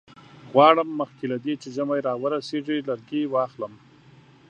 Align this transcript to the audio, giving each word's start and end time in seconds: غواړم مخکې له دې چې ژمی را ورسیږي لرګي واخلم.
غواړم 0.51 0.89
مخکې 0.99 1.25
له 1.31 1.37
دې 1.43 1.53
چې 1.61 1.67
ژمی 1.75 1.99
را 2.07 2.13
ورسیږي 2.21 2.77
لرګي 2.89 3.23
واخلم. 3.27 3.73